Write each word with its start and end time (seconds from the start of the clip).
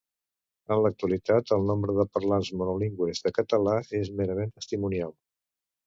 En 0.75 0.79
l'actualitat, 0.85 1.51
el 1.59 1.67
nombre 1.73 1.95
de 1.99 2.07
parlants 2.17 2.51
monolingües 2.63 3.25
de 3.29 3.35
català 3.39 3.79
és 4.05 4.13
merament 4.23 4.57
testimonial. 4.61 5.19